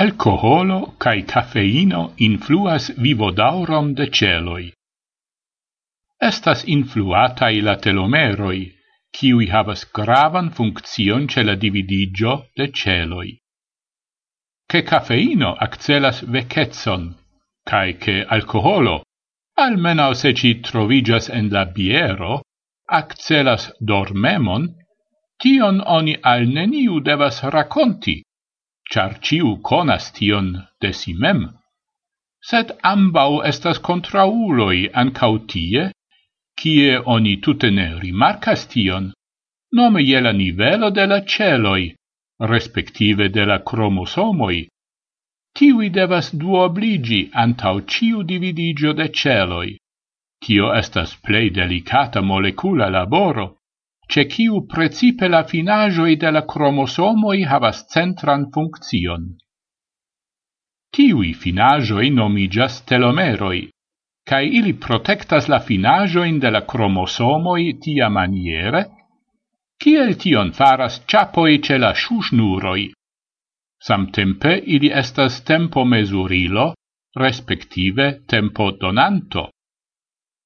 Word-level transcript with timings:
alcoholo 0.00 0.94
cae 0.98 1.22
cafeino 1.30 2.02
influas 2.26 2.84
vivodaurom 3.04 3.88
de 3.98 4.06
celoi. 4.18 4.72
Estas 6.28 6.62
influatai 6.76 7.60
la 7.66 7.74
telomeroi, 7.84 8.62
kiui 9.16 9.48
havas 9.52 9.82
gravan 9.98 10.48
function 10.56 11.28
ce 11.28 11.44
la 11.44 11.54
dividigio 11.64 12.32
de 12.56 12.66
celoi. 12.78 13.30
Che 14.70 14.80
cafeino 14.90 15.50
accelas 15.66 16.22
vecetson, 16.24 17.04
cae 17.68 17.98
che 17.98 18.24
alcoholo, 18.24 19.02
almeno 19.66 20.14
se 20.14 20.32
ci 20.32 20.54
trovigas 20.60 21.28
en 21.28 21.50
la 21.50 21.66
biero, 21.66 22.40
accelas 22.88 23.70
dormemon, 23.78 24.64
tion 25.36 25.84
oni 25.84 26.16
al 26.22 26.48
neniu 26.48 27.00
devas 27.00 27.42
raconti, 27.42 28.22
char 28.92 29.12
ciu 29.24 29.56
conas 29.68 30.10
tion 30.16 30.48
de 30.80 30.92
si 30.92 31.14
mem. 31.14 31.42
Sed 32.48 32.72
ambau 32.82 33.42
estas 33.50 33.78
contrauloi 33.78 34.88
ancau 35.02 35.38
tie, 35.50 35.90
cie 36.58 36.98
oni 37.16 37.36
tute 37.44 37.70
ne 37.70 37.86
rimarcas 38.02 38.66
tion, 38.72 39.12
nome 39.72 40.00
je 40.02 40.20
la 40.20 40.32
nivelo 40.32 40.90
de 40.90 41.06
la 41.06 41.20
celoi, 41.32 41.94
respektive 42.52 43.28
de 43.28 43.44
la 43.50 43.58
cromosomoi, 43.68 44.66
tiui 45.56 45.90
devas 45.90 46.30
duobligi 46.40 47.20
antau 47.44 47.80
ciu 47.92 48.22
dividigio 48.22 48.92
de 48.92 49.08
celoi. 49.20 49.76
Tio 50.42 50.72
estas 50.72 51.14
plei 51.24 51.50
delicata 51.50 52.22
molecula 52.22 52.88
laboro, 52.88 53.46
ce 54.10 54.26
ciu 54.26 54.66
precipe 54.66 55.28
la 55.28 55.44
finajoi 55.44 56.16
de 56.16 56.30
la 56.30 56.42
cromosomoi 56.42 57.44
havas 57.46 57.86
centran 57.86 58.48
function. 58.50 59.36
Tiui 60.90 61.32
finajoi 61.42 62.10
nomigas 62.10 62.82
telomeroi, 62.88 63.68
cae 64.26 64.46
ili 64.58 64.74
protectas 64.74 65.46
la 65.46 65.60
finajoin 65.60 66.40
de 66.42 66.50
la 66.50 66.62
cromosomoi 66.72 67.78
tia 67.78 68.08
maniere, 68.10 68.82
ciel 69.80 70.16
tion 70.16 70.50
faras 70.58 71.04
ciapoi 71.06 71.60
ce 71.62 71.78
la 71.78 71.94
shushnuroi. 71.94 72.90
Samtempe 73.78 74.58
ili 74.74 74.90
estas 75.02 75.42
tempo 75.42 75.84
mesurilo, 75.84 76.72
respektive 77.14 78.24
tempo 78.26 78.72
donanto. 78.72 79.50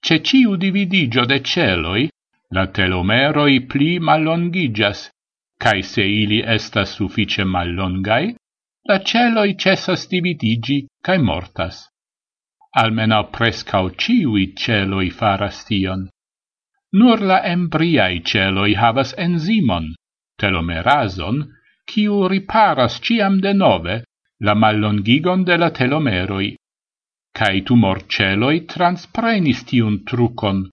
Ce 0.04 0.20
ciu 0.20 0.56
dividigio 0.56 1.24
de 1.24 1.40
celoi 1.40 2.08
la 2.54 2.66
telomeroi 2.76 3.56
pli 3.70 3.98
mallongigas, 3.98 5.08
cae 5.62 5.82
se 5.82 6.04
ili 6.22 6.38
estas 6.56 6.94
suffice 6.98 7.44
mallongai, 7.54 8.34
la 8.88 8.98
celoi 9.10 9.56
cessas 9.62 10.06
dividigi 10.12 10.78
cae 11.06 11.18
mortas. 11.18 11.88
Almeno 12.82 13.20
prescau 13.36 13.90
ciui 14.02 14.44
celoi 14.62 15.10
faras 15.10 15.64
tion. 15.68 16.08
Nur 16.98 17.22
la 17.30 17.38
embriai 17.54 18.22
celoi 18.30 18.74
havas 18.82 19.14
enzimon, 19.26 19.86
telomerason, 20.38 21.40
ciu 21.90 22.28
riparas 22.32 23.00
ciam 23.04 23.40
de 23.44 23.52
nove 23.54 23.96
la 24.46 24.54
mallongigon 24.54 25.44
de 25.48 25.56
la 25.62 25.70
telomeroi. 25.70 26.54
Cae 27.38 27.62
tumor 27.66 28.04
celoi 28.14 28.60
transprenis 28.74 29.64
tiun 29.68 30.04
trucon, 30.06 30.68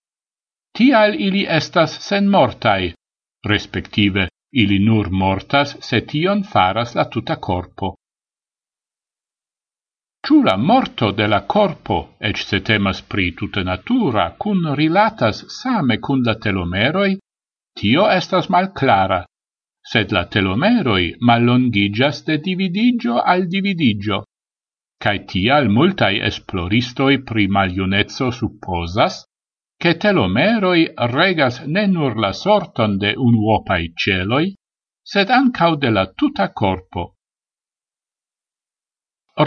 tial 0.82 1.14
ili 1.14 1.46
estas 1.50 1.92
sen 2.02 2.30
mortai, 2.34 2.94
respektive 3.50 4.24
ili 4.62 4.80
nur 4.86 5.10
mortas 5.12 5.76
se 5.88 6.00
tion 6.12 6.42
faras 6.54 6.96
la 6.96 7.06
tuta 7.14 7.36
corpo. 7.48 7.90
Ciù 10.26 10.40
la 10.48 10.56
morto 10.58 11.12
de 11.20 11.28
la 11.28 11.42
corpo, 11.54 12.00
ec 12.30 12.42
se 12.48 12.60
temas 12.70 13.02
pri 13.14 13.28
tuta 13.38 13.64
natura, 13.70 14.26
cun 14.42 14.74
rilatas 14.82 15.46
same 15.60 16.00
cun 16.00 16.26
la 16.26 16.36
telomeroi, 16.46 17.16
tio 17.80 18.10
estas 18.18 18.50
mal 18.50 18.74
clara, 18.82 19.24
sed 19.94 20.12
la 20.12 20.26
telomeroi 20.26 21.08
mallongigas 21.30 22.26
de 22.28 22.38
dividigio 22.50 23.22
al 23.34 23.46
dividigio, 23.56 24.24
cae 25.04 25.26
tial 25.34 25.70
multai 25.70 26.16
esploristoi 26.30 27.22
pri 27.30 27.48
maliunezzo 27.48 28.32
supposas 28.32 29.26
che 29.82 29.98
telomeroi 29.98 30.84
regas 30.94 31.56
ne 31.66 31.88
nur 31.88 32.14
la 32.24 32.34
sorton 32.34 33.00
de 33.02 33.16
unuopai 33.18 33.94
celoi, 33.96 34.54
sed 35.02 35.32
ancau 35.34 35.76
de 35.76 35.90
la 35.90 36.06
tuta 36.18 36.52
corpo. 36.54 37.04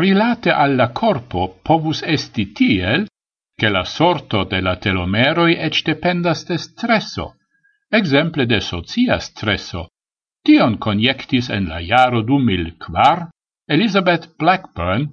Rilate 0.00 0.50
alla 0.50 0.88
corpo 0.90 1.60
povus 1.62 2.02
esti 2.02 2.50
tiel, 2.50 3.06
che 3.54 3.68
la 3.68 3.84
sorto 3.84 4.42
de 4.42 4.60
la 4.60 4.74
telomeroi 4.76 5.54
ec 5.54 5.84
dependas 5.86 6.42
de 6.48 6.58
stresso, 6.58 7.36
exemple 7.88 8.44
de 8.46 8.60
socia 8.60 9.20
stresso. 9.20 9.86
Tion 10.42 10.78
conjectis 10.78 11.48
en 11.48 11.68
la 11.70 11.78
jaro 11.78 12.22
du 12.22 12.38
mil 12.42 12.74
quar 12.76 13.28
Elizabeth 13.70 14.34
Blackburn 14.36 15.12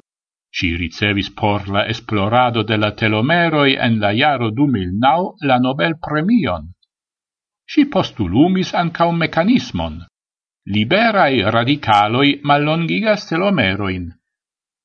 Si 0.52 0.76
ricevis 0.76 1.30
por 1.30 1.70
la 1.70 1.86
esplorado 1.94 2.64
de 2.64 2.78
la 2.78 2.92
telomeroi 3.02 3.78
en 3.88 4.00
la 4.00 4.12
jaro 4.14 4.52
2009 4.52 5.48
la 5.50 5.58
Nobel 5.60 5.96
premion. 6.08 6.68
Si 7.66 7.86
postulumis 7.86 8.74
ancau 8.76 9.12
mecanismon. 9.12 10.02
Liberai 10.66 11.42
radicaloi 11.56 12.40
mallongigas 12.44 13.28
telomeroin. 13.30 14.12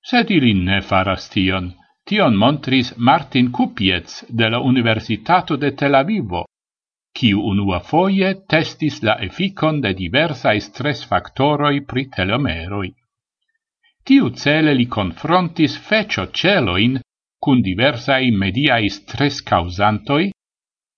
Sed 0.01 0.31
ili 0.31 0.55
ne 0.55 0.81
faras 0.83 1.29
tion. 1.33 1.73
Tion 2.07 2.37
montris 2.37 2.93
Martin 2.97 3.51
Kupiec 3.51 4.23
de 4.31 4.49
la 4.49 4.61
Universitato 4.61 5.57
de 5.57 5.73
Tel 5.73 5.95
Avivo, 5.95 6.45
quiu 7.17 7.41
unua 7.53 7.81
foie 7.81 8.29
testis 8.53 9.01
la 9.03 9.17
efficon 9.27 9.81
de 9.81 9.93
diversae 10.01 10.61
stress 10.61 11.09
factoroi 11.11 11.81
pri 11.91 12.05
telomeroi 12.17 12.93
tiu 14.07 14.31
cele 14.43 14.73
li 14.79 14.87
confrontis 14.97 15.75
fecio 15.89 16.25
celoin 16.41 17.01
cun 17.43 17.61
diversai 17.63 18.31
mediai 18.43 18.89
stress 18.91 19.43
causantoi, 19.51 20.31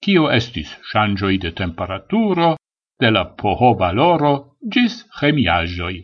cio 0.04 0.28
estis 0.38 0.70
shangioi 0.90 1.38
de 1.44 1.50
temperaturo, 1.60 2.50
de 3.00 3.10
la 3.10 3.24
poho 3.40 3.72
valoro, 3.80 4.34
gis 4.72 4.94
chemiagioi. 5.18 6.02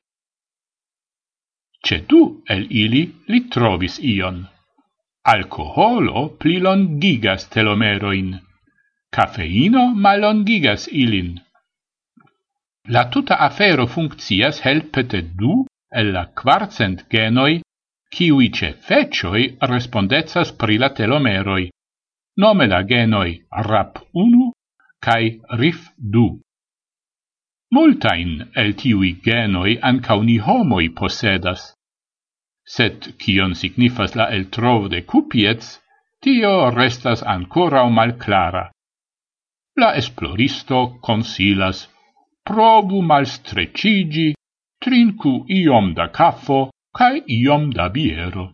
Ce 1.84 1.96
du 2.08 2.20
el 2.54 2.66
ili 2.82 3.02
li 3.30 3.40
trovis 3.54 3.98
ion. 4.14 4.40
Alcoholo 5.34 6.22
plilongigas 6.40 7.48
telomeroin, 7.52 8.30
cafeino 9.16 9.84
malongigas 10.06 10.88
ilin. 11.02 11.30
La 12.94 13.04
tuta 13.12 13.36
afero 13.48 13.86
funccias 13.86 14.60
helpete 14.64 15.22
du 15.40 15.64
el 16.00 16.12
la 16.16 16.24
quarcent 16.40 17.04
genoi, 17.12 17.60
kiui 18.14 18.48
ce 18.56 18.70
fecioi 18.86 19.44
respondezas 19.72 20.52
pri 20.60 20.78
la 20.82 20.90
telomeroi, 20.98 21.68
nome 22.42 22.66
la 22.66 22.82
genoi 22.90 23.32
RAP1 23.68 24.50
cae 25.04 25.30
RIF2. 25.60 26.26
Multain 27.74 28.34
el 28.62 28.74
tiui 28.80 29.14
genoi 29.24 29.78
ancau 29.90 30.22
ni 30.22 30.36
homoi 30.46 30.90
posedas, 31.00 31.72
sed 32.64 33.14
kion 33.20 33.54
signifas 33.54 34.14
la 34.18 34.28
el 34.36 34.46
trov 34.56 34.88
de 34.92 35.02
cupiets, 35.10 35.80
tio 36.22 36.70
restas 36.70 37.22
ancora 37.22 37.82
malclara. 37.96 38.70
La 39.76 39.90
esploristo 40.00 40.78
consilas, 41.02 41.88
provu 42.46 43.02
malstrecigi 43.02 44.28
trinku 44.84 45.32
iom 45.48 45.94
da 45.96 46.06
caffo 46.08 46.70
cae 46.98 47.22
iom 47.26 47.70
da 47.72 47.88
biero. 47.88 48.53